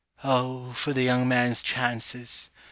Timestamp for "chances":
1.61-2.49